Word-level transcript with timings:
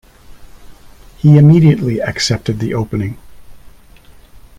He 1.17 1.37
immediately 1.37 2.01
accepted 2.01 2.57
the 2.57 2.73
opening. 2.73 3.19